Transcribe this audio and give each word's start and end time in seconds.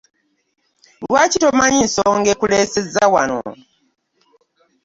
Lwaki 1.03 1.37
tomanyi 1.43 1.79
nsonga 1.87 2.29
ekuleeseza 2.33 3.03
wano? 3.13 3.39